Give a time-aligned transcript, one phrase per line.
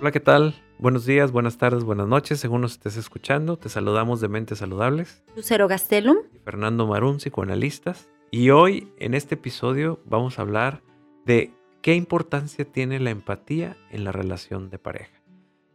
[0.00, 0.54] Hola, ¿qué tal?
[0.78, 3.58] Buenos días, buenas tardes, buenas noches, según nos estés escuchando.
[3.58, 5.22] Te saludamos de Mentes Saludables.
[5.36, 6.16] Lucero Gastelum.
[6.32, 8.08] Y Fernando Marún, psicoanalistas.
[8.30, 10.82] Y hoy, en este episodio, vamos a hablar
[11.26, 11.52] de
[11.82, 15.20] qué importancia tiene la empatía en la relación de pareja.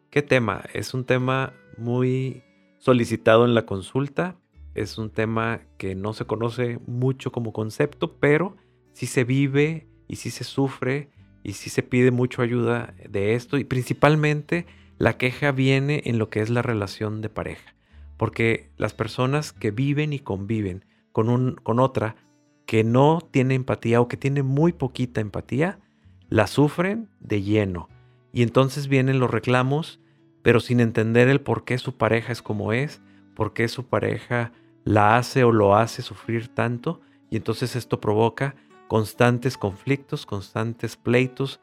[0.09, 0.63] ¿Qué tema?
[0.73, 2.41] Es un tema muy
[2.79, 4.37] solicitado en la consulta.
[4.73, 8.57] Es un tema que no se conoce mucho como concepto, pero
[8.91, 11.11] sí se vive y sí se sufre
[11.45, 14.65] y sí se pide mucho ayuda de esto y principalmente
[14.97, 17.75] la queja viene en lo que es la relación de pareja,
[18.17, 22.15] porque las personas que viven y conviven con, un, con otra
[22.65, 25.77] que no tiene empatía o que tiene muy poquita empatía,
[26.29, 27.89] la sufren de lleno.
[28.33, 29.99] Y entonces vienen los reclamos,
[30.41, 33.01] pero sin entender el por qué su pareja es como es,
[33.35, 34.51] por qué su pareja
[34.83, 37.01] la hace o lo hace sufrir tanto.
[37.29, 38.55] Y entonces esto provoca
[38.87, 41.59] constantes conflictos, constantes pleitos,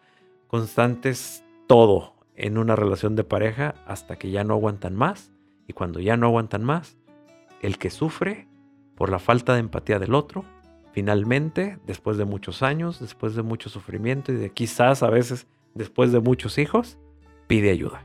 [0.48, 5.32] constantes todo en una relación de pareja hasta que ya no aguantan más.
[5.68, 6.96] Y cuando ya no aguantan más,
[7.60, 8.48] el que sufre
[8.96, 10.44] por la falta de empatía del otro,
[10.92, 16.12] finalmente, después de muchos años, después de mucho sufrimiento y de quizás a veces después
[16.12, 16.98] de muchos hijos,
[17.46, 18.04] pide ayuda.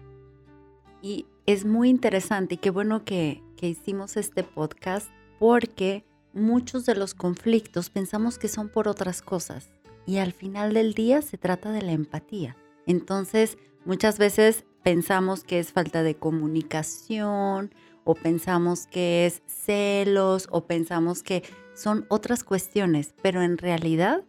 [1.01, 6.05] Y es muy interesante y qué bueno que, que hicimos este podcast porque
[6.37, 9.69] muchos de los conflictos pensamos que son por otras cosas
[10.05, 12.55] y al final del día se trata de la empatía.
[12.85, 17.73] Entonces, muchas veces pensamos que es falta de comunicación
[18.05, 24.23] o pensamos que es celos o pensamos que son otras cuestiones, pero en realidad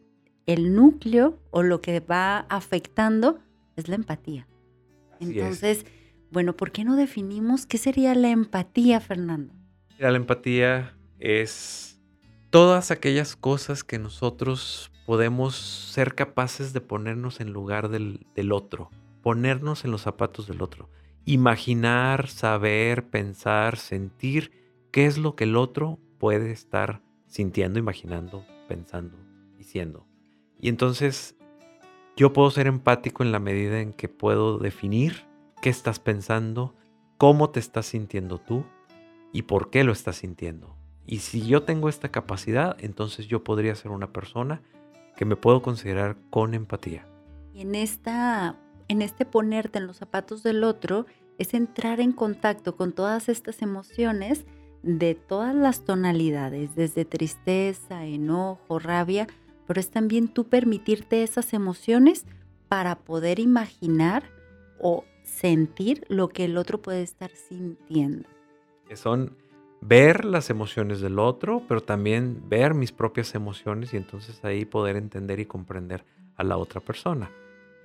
[0.46, 3.38] el núcleo o lo que va afectando
[3.76, 4.48] es la empatía.
[5.20, 5.86] Entonces,
[6.30, 9.54] bueno, ¿por qué no definimos qué sería la empatía, Fernando?
[9.98, 11.97] La empatía es
[12.50, 18.90] todas aquellas cosas que nosotros podemos ser capaces de ponernos en lugar del, otro,
[19.22, 20.88] ponernos en los zapatos del otro,
[21.24, 24.52] imaginar, saber, pensar, sentir
[24.90, 29.18] qué es lo que el otro puede estar sintiendo, imaginando, pensando,
[29.56, 30.06] diciendo.
[30.60, 31.36] Y entonces
[32.16, 35.26] yo puedo ser empático en la medida en que puedo definir
[35.60, 36.74] qué estás pensando,
[37.18, 38.64] cómo te estás sintiendo tú
[39.32, 40.78] y por qué lo estás sintiendo.
[41.10, 44.60] Y si yo tengo esta capacidad, entonces yo podría ser una persona
[45.16, 47.06] que me puedo considerar con empatía.
[47.54, 48.56] Y en, esta,
[48.88, 51.06] en este ponerte en los zapatos del otro
[51.38, 54.44] es entrar en contacto con todas estas emociones
[54.82, 59.28] de todas las tonalidades, desde tristeza, enojo, rabia,
[59.66, 62.26] pero es también tú permitirte esas emociones
[62.68, 64.24] para poder imaginar
[64.78, 68.28] o sentir lo que el otro puede estar sintiendo.
[68.86, 69.34] Que son
[69.80, 74.96] ver las emociones del otro, pero también ver mis propias emociones y entonces ahí poder
[74.96, 76.04] entender y comprender
[76.36, 77.30] a la otra persona.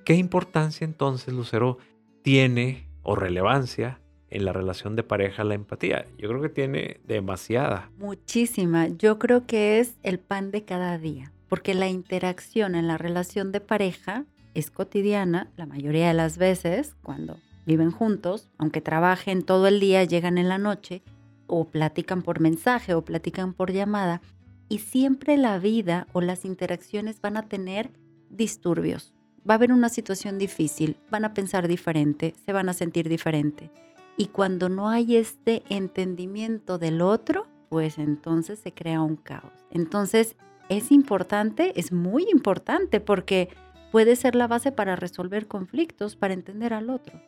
[0.06, 1.78] ¿Qué importancia entonces, Lucero,
[2.22, 4.00] tiene o relevancia
[4.30, 6.06] en la relación de pareja la empatía?
[6.18, 7.90] Yo creo que tiene demasiada.
[7.98, 8.88] Muchísima.
[8.88, 13.52] Yo creo que es el pan de cada día, porque la interacción en la relación
[13.52, 19.68] de pareja es cotidiana la mayoría de las veces cuando viven juntos, aunque trabajen todo
[19.68, 21.02] el día, llegan en la noche
[21.48, 24.22] o platican por mensaje o platican por llamada
[24.70, 27.92] y siempre la vida o las interacciones van a tener
[28.30, 29.14] disturbios.
[29.48, 33.70] Va a haber una situación difícil, van a pensar diferente, se van a sentir diferente.
[34.18, 39.52] Y cuando no hay este entendimiento del otro, pues entonces se crea un caos.
[39.72, 40.36] Entonces
[40.70, 43.50] es importante, es muy importante porque
[43.92, 47.20] puede ser la base para resolver conflictos, para entender al otro.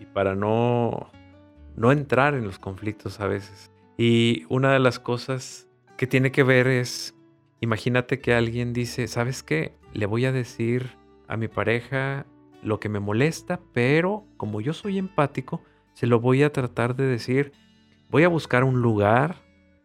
[0.00, 1.10] Y para no
[1.78, 3.70] no entrar en los conflictos a veces.
[3.96, 7.14] Y una de las cosas que tiene que ver es,
[7.60, 9.74] imagínate que alguien dice, ¿sabes qué?
[9.92, 10.96] Le voy a decir
[11.28, 12.26] a mi pareja
[12.62, 15.62] lo que me molesta, pero como yo soy empático,
[15.94, 17.52] se lo voy a tratar de decir,
[18.10, 19.36] voy a buscar un lugar,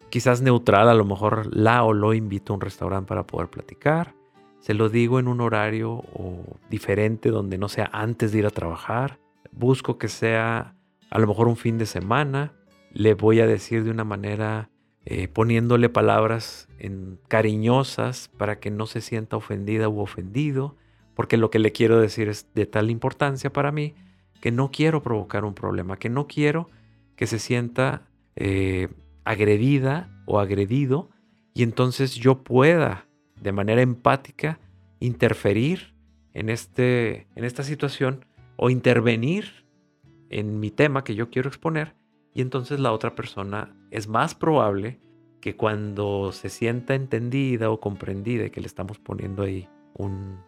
[0.10, 4.16] quizás neutral, a lo mejor la o lo invito a un restaurante para poder platicar,
[4.60, 8.52] se lo digo en un horario o diferente donde no sea antes de ir a
[8.52, 9.20] trabajar,
[9.52, 10.76] busco que sea
[11.14, 12.54] a lo mejor un fin de semana,
[12.92, 14.72] le voy a decir de una manera
[15.06, 16.68] eh, poniéndole palabras
[17.28, 20.76] cariñosas para que no se sienta ofendida u ofendido,
[21.14, 23.94] porque lo que le quiero decir es de tal importancia para mí
[24.42, 26.68] que no quiero provocar un problema, que no quiero
[27.16, 28.88] que se sienta eh,
[29.24, 31.12] agredida o agredido
[31.54, 33.06] y entonces yo pueda
[33.40, 34.60] de manera empática
[35.00, 35.94] interferir
[36.34, 38.26] en, este, en esta situación
[38.56, 39.63] o intervenir
[40.40, 41.96] en mi tema que yo quiero exponer
[42.34, 45.00] y entonces la otra persona es más probable
[45.42, 50.40] que cuando se sienta entendida o comprendida que le estamos poniendo ahí un,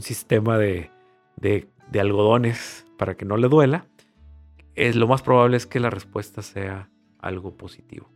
[0.00, 0.90] sistema de,
[1.36, 3.86] de algodones para que no le duela,
[4.74, 8.08] es, lo más probable es que la respuesta sea algo positivo.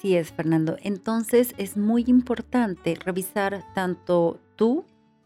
[0.00, 0.76] Sí es, Fernando.
[0.82, 4.84] Entonces es muy importante revisar tanto tú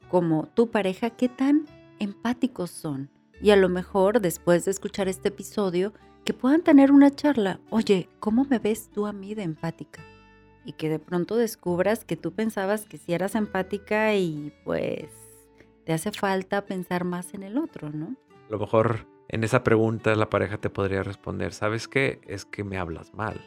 [0.09, 1.67] como tu pareja qué tan
[1.99, 3.11] empáticos son.
[3.43, 5.93] Y a lo mejor después de escuchar este episodio,
[6.25, 7.59] que puedan tener una charla.
[7.71, 10.01] Oye, ¿cómo me ves tú a mí de empática?
[10.65, 15.09] Y que de pronto descubras que tú pensabas que si eras empática y pues
[15.85, 18.15] te hace falta pensar más en el otro, ¿no?
[18.49, 22.21] A lo mejor en esa pregunta la pareja te podría responder, ¿sabes qué?
[22.29, 23.45] Es que me hablas mal.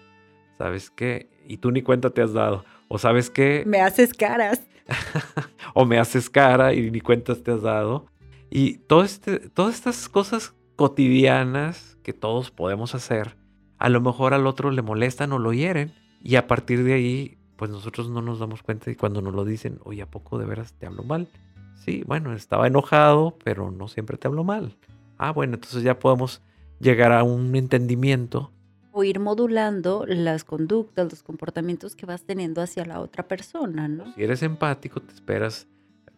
[0.57, 1.29] ¿Sabes qué?
[1.47, 2.65] Y tú ni cuenta te has dado.
[2.89, 3.63] O sabes qué?
[3.65, 4.67] Me haces caras.
[5.73, 8.07] o me haces cara y ni cuentas te has dado.
[8.49, 13.37] Y todo este, todas estas cosas cotidianas que todos podemos hacer,
[13.77, 15.93] a lo mejor al otro le molestan o lo hieren.
[16.21, 19.45] Y a partir de ahí, pues nosotros no nos damos cuenta y cuando nos lo
[19.45, 21.27] dicen, oye, ¿a poco de veras te hablo mal?
[21.75, 24.75] Sí, bueno, estaba enojado, pero no siempre te hablo mal.
[25.17, 26.41] Ah, bueno, entonces ya podemos
[26.79, 28.51] llegar a un entendimiento.
[28.91, 34.13] O ir modulando las conductas, los comportamientos que vas teniendo hacia la otra persona, ¿no?
[34.13, 35.67] Si eres empático, te esperas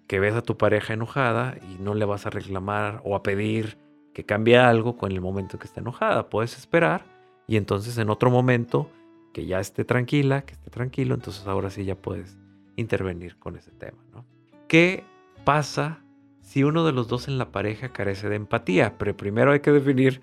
[0.07, 3.77] que ves a tu pareja enojada y no le vas a reclamar o a pedir
[4.13, 6.30] que cambie algo con el momento que está enojada.
[6.30, 7.06] Puedes esperar
[7.45, 8.89] y entonces en otro momento
[9.33, 12.38] que ya esté tranquila, que esté tranquilo, entonces ahora sí ya puedes
[12.75, 14.25] intervenir con ese tema, ¿no?
[14.68, 15.04] ¿Qué
[15.44, 16.00] pasa
[16.42, 18.98] si uno de los dos en la pareja carece de empatía?
[18.98, 20.21] Pero primero hay que definir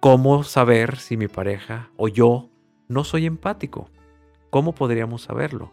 [0.00, 2.48] cómo saber si mi pareja o yo
[2.88, 3.90] no soy empático.
[4.50, 5.72] ¿Cómo podríamos saberlo?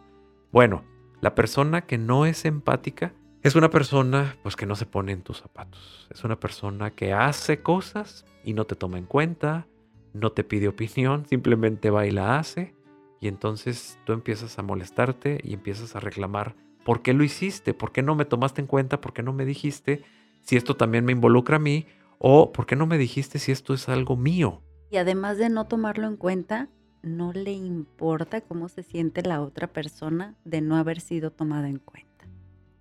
[0.50, 0.84] Bueno,
[1.20, 5.22] la persona que no es empática es una persona pues que no se pone en
[5.22, 6.06] tus zapatos.
[6.10, 9.66] Es una persona que hace cosas y no te toma en cuenta,
[10.12, 12.74] no te pide opinión, simplemente va y la hace.
[13.20, 16.54] Y entonces tú empiezas a molestarte y empiezas a reclamar
[16.84, 19.44] por qué lo hiciste, por qué no me tomaste en cuenta, por qué no me
[19.44, 20.02] dijiste
[20.40, 21.86] si esto también me involucra a mí
[22.18, 24.62] o por qué no me dijiste si esto es algo mío.
[24.90, 26.68] Y además de no tomarlo en cuenta,
[27.02, 31.78] no le importa cómo se siente la otra persona de no haber sido tomada en
[31.78, 32.11] cuenta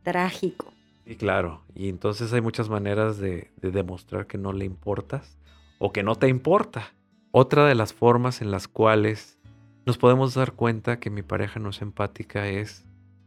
[0.04, 0.74] trágico.
[1.06, 1.62] Sí, claro.
[1.76, 5.38] Y entonces hay muchas maneras de, demostrar que no le importas
[5.80, 6.94] o que no te importa.
[7.32, 9.40] Otra de las formas en las cuales
[9.86, 12.86] nos podemos dar cuenta que mi pareja no es empática es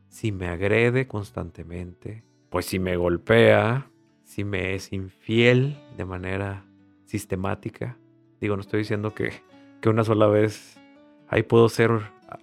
[0.09, 3.91] si me agrede constantemente, pues si me golpea,
[4.23, 6.65] si me es infiel de manera
[7.07, 7.97] sistemática.
[8.41, 9.33] Digo, no estoy diciendo que,
[9.81, 10.79] que una sola vez
[11.29, 11.91] ahí puedo ser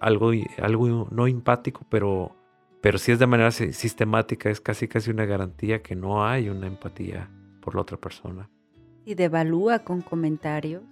[0.00, 2.36] algo, algo no empático, pero
[2.82, 6.66] pero si es de manera sistemática, es casi casi una garantía que no hay una
[6.66, 7.30] empatía
[7.60, 8.50] por la otra persona.
[9.04, 10.82] Y devalúa con comentarios.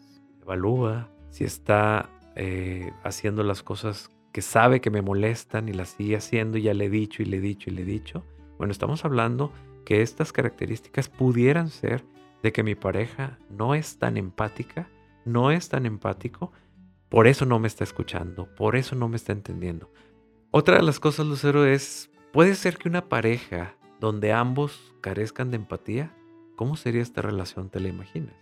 [0.40, 6.14] Evalúa si está eh, haciendo las cosas que sabe que me molestan y las sigue
[6.14, 8.24] haciendo y ya le he dicho y le he dicho y le he dicho.
[8.56, 9.52] Bueno, estamos hablando
[9.84, 12.04] que estas características pudieran ser
[12.44, 14.88] de que mi pareja no es tan empática,
[15.24, 16.52] no es tan empático,
[17.08, 19.90] por eso no me está escuchando, por eso no me está entendiendo.
[20.52, 25.56] Otra de las cosas, Lucero, es, puede ser que una pareja donde ambos carezcan de
[25.58, 26.12] empatía,
[26.56, 27.70] ¿cómo sería esta relación?
[27.70, 28.34] ¿Te la imaginas?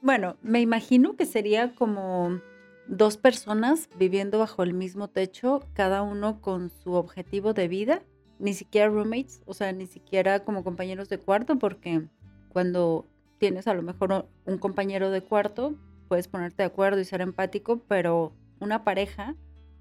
[0.00, 2.40] Bueno, me imagino que sería como
[2.86, 8.02] dos personas viviendo bajo el mismo techo, cada uno con su objetivo de vida,
[8.38, 12.08] ni siquiera roommates, o sea, ni siquiera como compañeros de cuarto, porque
[12.48, 13.06] cuando
[13.36, 15.74] tienes a lo mejor un compañero de cuarto,
[16.08, 19.36] puedes ponerte de acuerdo y ser empático, pero una pareja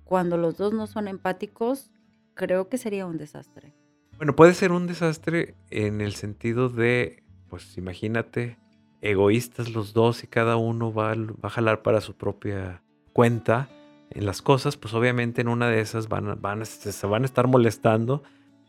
[0.10, 1.92] cuando los dos no son empáticos,
[2.34, 3.76] creo que sería un desastre.
[4.18, 8.58] Bueno, puede ser un desastre en el sentido de, pues imagínate,
[9.02, 11.14] egoístas los dos y cada uno va,
[11.44, 12.82] a jalar para su propia
[13.14, 13.70] cuenta
[14.10, 17.46] en las cosas, pues obviamente en una de esas van, van, se van a estar
[17.46, 18.24] molestando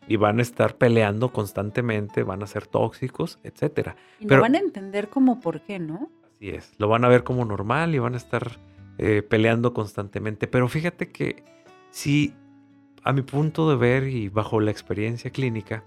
[0.06, 3.92] y van a estar peleando constantemente, van a ser tóxicos, etc.
[4.18, 6.10] Y no van a entender como por qué, ¿no?
[6.36, 8.58] Así es, lo van a ver como normal y van a estar
[9.02, 10.46] eh, peleando constantemente.
[10.46, 11.42] Pero fíjate que
[11.90, 12.34] si
[13.02, 15.84] a mi punto de ver y bajo la experiencia clínica,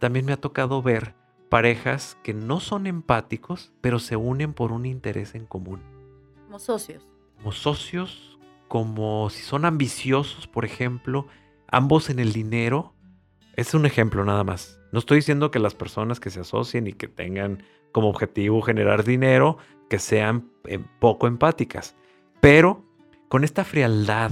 [0.00, 1.14] también me ha tocado ver
[1.48, 5.80] parejas que no son empáticos, pero se unen por un interés en común.
[6.46, 7.06] Como socios.
[7.36, 11.28] Como socios, como si son ambiciosos, por ejemplo,
[11.68, 12.94] ambos en el dinero.
[13.54, 14.80] Es un ejemplo nada más.
[14.90, 19.04] No estoy diciendo que las personas que se asocien y que tengan como objetivo generar
[19.04, 19.58] dinero,
[19.88, 21.94] que sean eh, poco empáticas.
[22.40, 22.84] Pero
[23.28, 24.30] con esta frialdad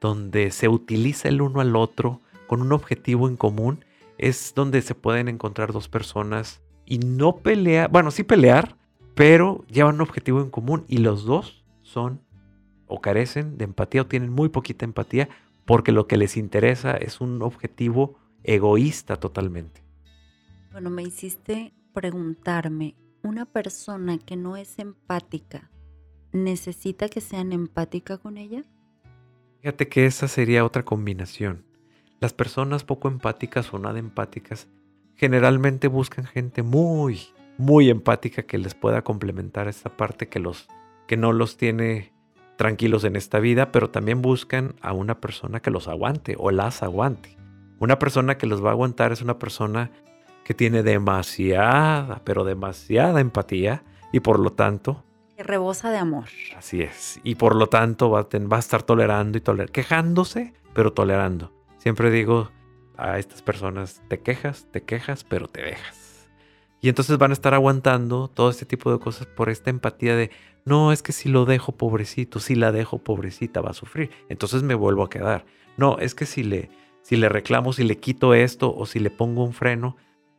[0.00, 3.84] donde se utiliza el uno al otro con un objetivo en común,
[4.18, 8.76] es donde se pueden encontrar dos personas y no pelear, bueno, sí pelear,
[9.14, 12.20] pero llevan un objetivo en común y los dos son
[12.86, 15.28] o carecen de empatía o tienen muy poquita empatía
[15.64, 19.82] porque lo que les interesa es un objetivo egoísta totalmente.
[20.72, 25.70] Bueno, me hiciste preguntarme, una persona que no es empática
[26.32, 28.64] necesita que sean empática con ella?
[29.60, 31.64] Fíjate que esa sería otra combinación.
[32.20, 34.68] Las personas poco empáticas o nada empáticas
[35.16, 37.20] generalmente buscan gente muy,
[37.58, 40.68] muy empática que les pueda complementar esta parte que los
[41.06, 42.12] que no los tiene
[42.56, 46.82] tranquilos en esta vida, pero también buscan a una persona que los aguante o las
[46.82, 47.36] aguante.
[47.78, 49.90] Una persona que los va a aguantar es una persona
[50.44, 53.82] que tiene demasiada, pero demasiada empatía
[54.12, 55.04] y por lo tanto...
[55.42, 56.28] Rebosa de amor.
[56.56, 57.20] Así es.
[57.22, 61.52] Y por lo tanto va a, va a estar tolerando y tolerando, quejándose, pero tolerando.
[61.78, 62.50] Siempre digo
[62.96, 66.28] a estas personas, te quejas, te quejas, pero te dejas.
[66.82, 70.30] Y entonces van a estar aguantando todo este tipo de cosas por esta empatía de,
[70.64, 74.62] no, es que si lo dejo pobrecito, si la dejo pobrecita va a sufrir, entonces
[74.62, 75.44] me vuelvo a quedar.
[75.76, 76.70] No, es que si le,
[77.02, 79.96] si le reclamo, si le quito esto o si le pongo un freno,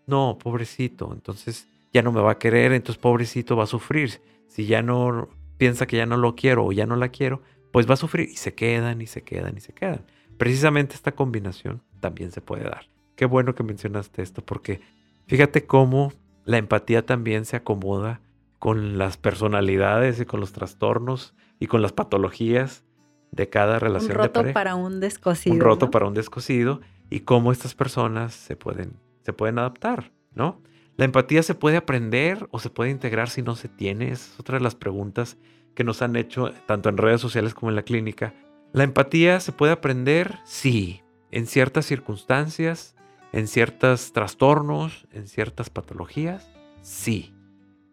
[0.07, 4.21] no, pobrecito, entonces ya no me va a querer, entonces pobrecito va a sufrir.
[4.47, 7.89] Si ya no piensa que ya no lo quiero o ya no la quiero, pues
[7.89, 10.05] va a sufrir y se quedan y se quedan y se quedan.
[10.37, 12.89] Precisamente esta combinación también se puede dar.
[13.15, 14.81] Qué bueno que mencionaste esto porque
[15.27, 16.13] fíjate cómo
[16.45, 18.21] la empatía también se acomoda
[18.59, 22.83] con las personalidades y con los trastornos y con las patologías
[23.31, 24.11] de cada relación.
[24.13, 25.55] Un roto de para un descosido.
[25.55, 28.93] Un roto para un descosido y cómo estas personas se pueden,
[29.23, 30.61] se pueden adaptar, ¿no?
[31.01, 34.11] La empatía se puede aprender o se puede integrar si no se tiene.
[34.11, 35.35] es otra de las preguntas
[35.73, 38.35] que nos han hecho tanto en redes sociales como en la clínica.
[38.71, 40.37] ¿La empatía se puede aprender?
[40.45, 42.95] Sí, en ciertas circunstancias,
[43.31, 46.47] en ciertos trastornos, en ciertas patologías,
[46.83, 47.33] sí.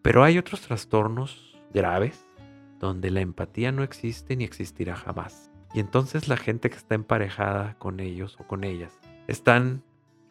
[0.03, 2.27] Pero hay otros trastornos graves
[2.79, 5.51] donde la empatía no existe ni existirá jamás.
[5.73, 8.93] Y entonces la gente que está emparejada con ellos o con ellas
[9.29, 9.83] están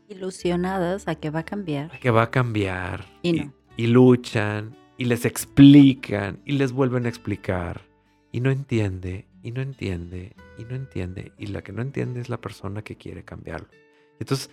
[0.07, 1.91] ilusionadas a que va a cambiar.
[1.93, 3.05] A que va a cambiar.
[3.21, 3.53] Y no.
[3.75, 7.81] Y, luchan y les explican y les vuelven a explicar.
[8.31, 11.31] Y no entiende, y no entiende, y no entiende.
[11.37, 13.67] Y la que no entiende es la persona que quiere cambiarlo.
[14.19, 14.49] Entonces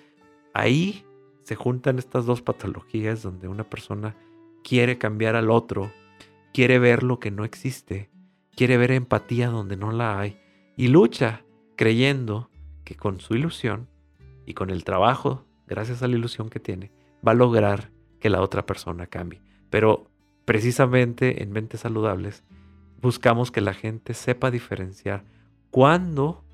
[0.53, 1.05] ahí
[1.43, 4.17] se juntan estas dos patologías donde una persona
[4.63, 5.93] quiere cambiar al otro,
[6.53, 8.11] quiere ver lo que no existe,
[8.55, 10.39] quiere ver empatía donde no la hay
[10.77, 11.45] y lucha
[11.77, 12.51] creyendo
[12.85, 13.89] que con su ilusión
[14.47, 16.93] y con el trabajo, gracias a la ilusión que tiene,
[17.27, 19.43] va a lograr que la otra persona cambie.
[19.71, 20.11] Pero
[20.45, 22.45] precisamente en mentes saludables
[23.01, 25.25] buscamos que la gente sepa diferenciar
[25.71, 26.45] cuándo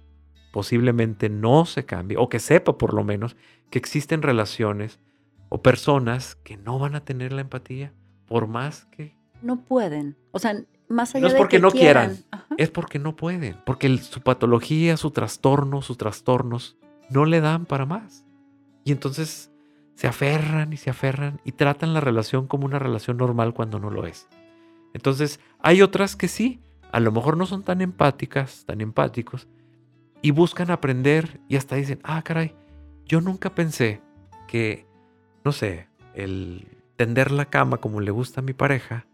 [0.52, 3.36] posiblemente no se cambie, o que sepa por lo menos
[3.70, 4.98] que existen relaciones
[5.48, 7.92] o personas que no van a tener la empatía
[8.26, 9.14] por más que...
[9.42, 10.16] No pueden.
[10.32, 13.14] O sea, más allá no es de porque que no quieran, quieran, es porque no
[13.14, 16.76] pueden, porque su patología, su trastorno, sus trastornos
[17.10, 18.24] no le dan para más.
[18.84, 19.50] Y entonces
[19.94, 23.90] se aferran y se aferran y tratan la relación como una relación normal cuando no
[23.90, 24.28] lo es.
[24.94, 29.46] Entonces, hay otras que sí, a lo mejor no son tan empáticas, tan empáticos,
[30.22, 32.54] y buscan aprender y hasta dicen, ah, caray,
[33.04, 34.00] yo nunca pensé
[34.48, 34.86] que,
[35.44, 39.06] no sé, el tender la cama como le gusta a mi pareja,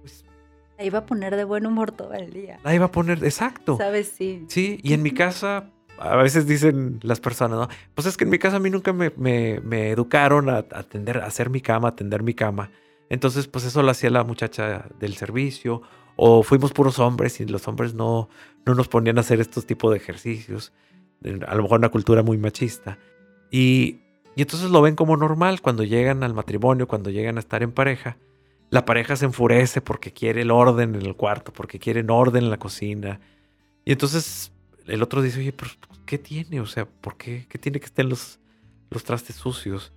[0.00, 0.24] pues
[0.78, 2.58] La iba a poner de buen humor todo el día.
[2.62, 3.76] la iba a poner, exacto.
[3.78, 4.08] ¿Sabes?
[4.08, 4.44] Sí.
[4.48, 5.70] Sí, y en mi casa,
[6.04, 7.68] a veces dicen las personas, ¿no?
[7.94, 11.26] Pues es que en mi casa a mí nunca me, educaron a, a tender, a
[11.26, 12.70] hacer mi cama, a tender mi cama.
[13.08, 15.82] Entonces, pues eso lo hacía la muchacha del servicio.
[16.16, 18.28] O fuimos puros hombres y los hombres no,
[18.64, 20.72] no nos ponían a hacer estos tipos de ejercicios.
[21.46, 22.98] A lo mejor una cultura muy machista.
[23.50, 24.00] Y,
[24.36, 27.72] y entonces lo ven como normal cuando llegan al matrimonio, cuando llegan a estar en
[27.72, 28.16] pareja.
[28.70, 32.50] La pareja se enfurece porque quiere el orden en el cuarto, porque quieren orden en
[32.50, 33.20] la cocina.
[33.84, 34.52] Y entonces
[34.86, 35.70] el otro dice, oye, pero
[36.04, 36.60] ¿qué tiene?
[36.60, 37.46] O sea, ¿por qué?
[37.48, 38.40] ¿Qué tiene que estén los,
[38.90, 39.92] los trastes sucios?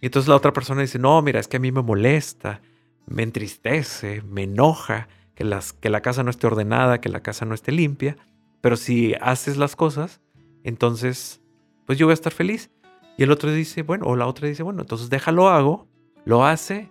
[0.00, 2.60] Y entonces la otra persona dice, no, mira, es que a mí me molesta,
[3.06, 7.44] me entristece, me enoja que, las, que la casa no esté ordenada, que la casa
[7.44, 8.16] no esté limpia.
[8.60, 10.20] Pero si haces las cosas,
[10.62, 11.40] entonces,
[11.86, 12.70] pues yo voy a estar feliz.
[13.16, 15.88] Y el otro dice, bueno, o la otra dice, bueno, entonces déjalo hago,
[16.24, 16.90] lo hace,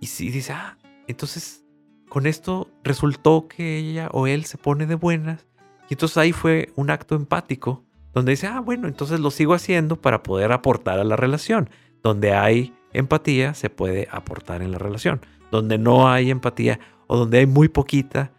[0.00, 1.64] y si dice, ah, entonces
[2.08, 5.46] con esto resultó que ella o él se pone de buenas.
[5.88, 10.00] Y entonces ahí fue un acto empático, donde dice, ah, bueno, entonces lo sigo haciendo
[10.00, 11.70] para poder aportar a la relación.
[12.02, 15.20] Donde hay empatía, se puede aportar en la relación.
[15.50, 18.32] Donde no hay empatía o donde hay muy poquita,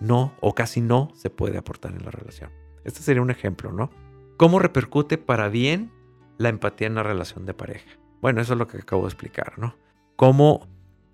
[0.00, 2.50] no o casi no se puede aportar en la relación.
[2.84, 3.90] Este sería un ejemplo, ¿no?
[4.36, 5.90] ¿Cómo repercute para bien
[6.38, 7.98] la empatía en la relación de pareja?
[8.20, 9.76] Bueno, eso es lo que acabo de explicar, ¿no?
[10.16, 10.68] Cómo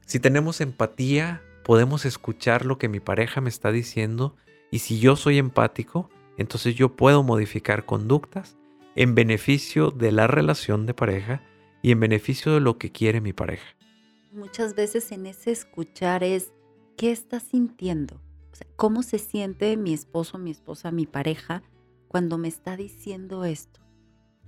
[0.06, 4.37] si tenemos empatía, podemos escuchar lo que mi pareja me está diciendo
[4.71, 8.57] y si yo soy empático, entonces yo puedo modificar conductas
[8.95, 11.43] en beneficio de la relación de pareja
[11.83, 13.67] y en beneficio de lo que quiere mi pareja.
[14.33, 16.53] Muchas veces en ese escuchar es,
[16.97, 18.17] ¿qué estás sintiendo?
[18.53, 21.62] O sea, ¿cómo se siente mi esposo, mi esposa, mi pareja
[22.09, 23.81] cuando me está diciendo esto?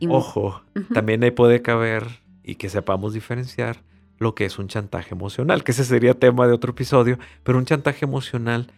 [0.08, 0.62] Ojo,
[0.92, 2.04] también ahí puede caber
[2.42, 3.82] y que sepamos diferenciar
[4.18, 7.64] lo que es un chantaje emocional, que ese sería tema de otro episodio, pero un
[7.64, 8.72] chantaje emocional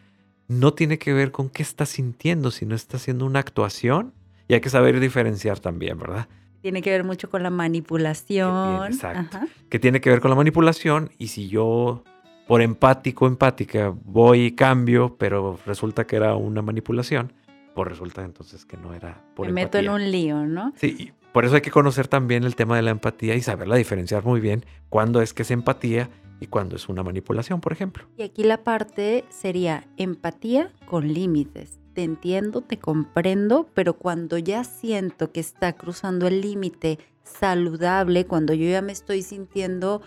[0.49, 4.13] no tiene que ver con qué está sintiendo, sino está haciendo una actuación
[4.49, 6.29] y hay que saber diferenciar también, ¿verdad?
[6.63, 8.87] Tiene que ver mucho con la manipulación.
[8.87, 9.39] exacto.
[9.69, 12.03] Que tiene que ver con la manipulación y si yo
[12.47, 17.33] por empático, empática, voy y cambio, pero resulta que era una manipulación,
[17.75, 20.73] pues resulta entonces que no era por Me meto en un lío, ¿no?
[20.77, 24.25] Sí, por eso hay que conocer también el tema de la empatía y saberla diferenciar
[24.25, 26.09] muy bien cuándo es que es empatía
[26.41, 28.05] y cuándo es una manipulación, por ejemplo.
[28.17, 31.79] Y aquí la parte sería empatía con límites.
[31.95, 38.53] Te entiendo, te comprendo, pero cuando ya siento que está cruzando el límite saludable, cuando
[38.53, 40.03] yo ya me estoy sintiendo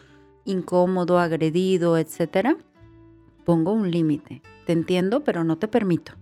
[0.45, 2.57] incómodo, agredido, etcétera,
[3.43, 4.41] pongo un límite.
[4.65, 6.13] Te entiendo, pero no te permito.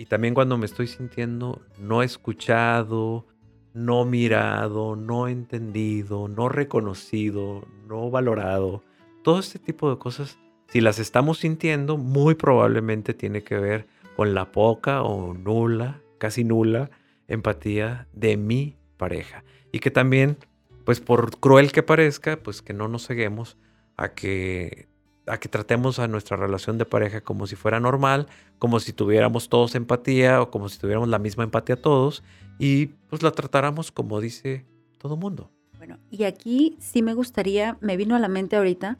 [0.00, 3.26] Y también cuando me estoy sintiendo no escuchado,
[3.74, 8.82] no mirado, no entendido, no reconocido, no valorado,
[9.22, 13.86] todo este tipo de cosas, si las estamos sintiendo, muy probablemente tiene que ver
[14.16, 16.90] con la poca o nula, casi nula
[17.28, 19.44] empatía de mi pareja.
[19.72, 20.36] Y que también,
[20.84, 23.56] pues por cruel que parezca, pues que no nos ceguemos
[23.96, 24.90] a que
[25.26, 28.26] a que tratemos a nuestra relación de pareja como si fuera normal,
[28.58, 32.24] como si tuviéramos todos empatía o como si tuviéramos la misma empatía todos
[32.58, 34.66] y pues la tratáramos como dice
[34.98, 35.50] todo mundo.
[35.78, 38.98] Bueno, y aquí sí me gustaría, me vino a la mente ahorita,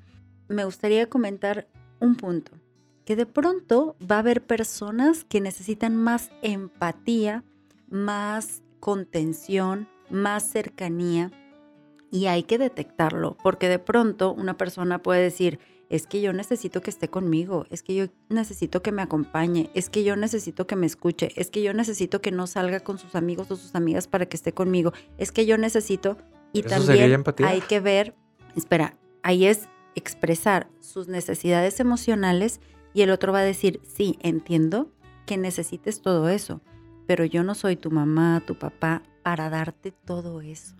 [0.50, 1.68] me gustaría comentar
[2.00, 2.52] un punto,
[3.04, 7.44] que de pronto va a haber personas que necesitan más empatía,
[7.88, 11.30] más contención, más cercanía
[12.10, 16.82] y hay que detectarlo, porque de pronto una persona puede decir, es que yo necesito
[16.82, 20.76] que esté conmigo, es que yo necesito que me acompañe, es que yo necesito que
[20.76, 24.08] me escuche, es que yo necesito que no salga con sus amigos o sus amigas
[24.08, 26.16] para que esté conmigo, es que yo necesito
[26.52, 28.14] y también hay que ver,
[28.56, 32.60] espera, ahí es expresar sus necesidades emocionales
[32.92, 34.90] y el otro va a decir, sí, entiendo
[35.26, 36.60] que necesites todo eso,
[37.06, 40.76] pero yo no soy tu mamá, tu papá para darte todo eso.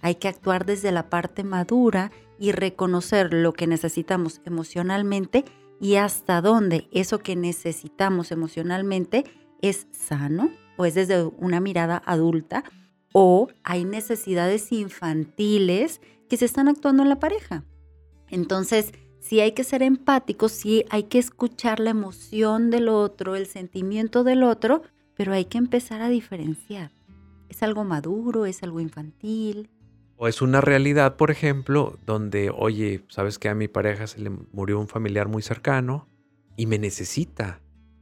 [0.00, 5.44] Hay que actuar desde la parte madura y reconocer lo que necesitamos emocionalmente
[5.80, 9.24] y hasta dónde eso que necesitamos emocionalmente
[9.60, 12.64] es sano o es desde una mirada adulta
[13.12, 17.64] o hay necesidades infantiles que se están actuando en la pareja.
[18.32, 23.46] Entonces, sí hay que ser empáticos, sí hay que escuchar la emoción del otro, el
[23.46, 24.82] sentimiento del otro,
[25.14, 26.90] pero hay que empezar a diferenciar.
[27.50, 28.46] ¿Es algo maduro?
[28.46, 29.68] ¿Es algo infantil?
[30.16, 34.30] O es una realidad, por ejemplo, donde, oye, sabes que a mi pareja se le
[34.30, 36.08] murió un familiar muy cercano
[36.56, 37.60] y me necesita.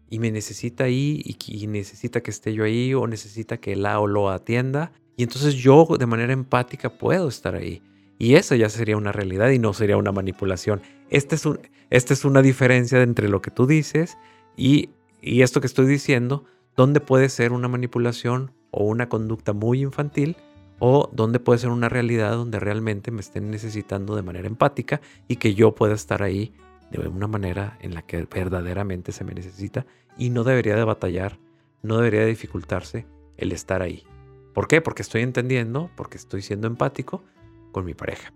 [0.09, 4.07] Y me necesita ahí y, necesita que esté yo ahí o necesita que la o
[4.07, 4.93] lo atienda.
[5.16, 7.83] Y entonces yo de manera empática puedo estar ahí.
[8.20, 10.83] Y eso ya sería una realidad y no sería una manipulación.
[11.09, 14.18] Esta es, un, esta es una diferencia entre lo que tú dices
[14.59, 14.90] y,
[15.22, 16.44] y esto que estoy diciendo,
[16.76, 20.37] donde puede ser una manipulación o una conducta muy infantil
[20.80, 25.37] o donde puede ser una realidad donde realmente me estén necesitando de manera empática y
[25.37, 26.52] que yo pueda estar ahí
[26.90, 29.87] de una manera en la que verdaderamente se me necesita
[30.18, 31.38] y no debería de batallar,
[31.83, 33.06] no debería de dificultarse
[33.38, 34.04] el estar ahí.
[34.52, 34.83] ¿Por qué?
[34.83, 37.24] Porque estoy entendiendo, porque estoy siendo empático
[37.72, 38.33] con mi pareja.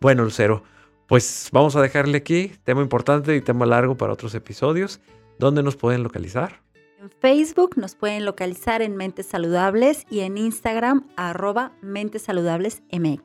[0.00, 0.62] Bueno, Lucero,
[1.06, 5.00] pues vamos a dejarle aquí, tema importante y tema largo para otros episodios.
[5.38, 6.62] ¿Dónde nos pueden localizar?
[7.00, 13.22] En Facebook nos pueden localizar en Mentes Saludables y en Instagram arroba Mentes Saludables MX.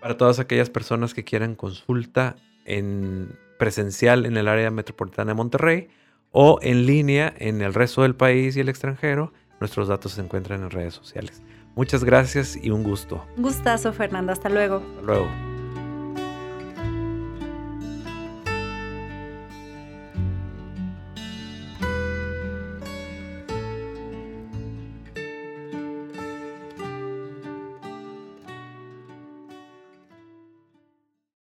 [0.00, 5.88] Para todas aquellas personas que quieran consulta en presencial en el área metropolitana de Monterrey
[6.30, 10.62] o en línea en el resto del país y el extranjero, nuestros datos se encuentran
[10.62, 11.42] en redes sociales.
[11.78, 13.24] Muchas gracias y un gusto.
[13.36, 14.32] Gustazo, Fernanda.
[14.32, 14.82] Hasta luego.
[14.96, 15.47] Hasta luego.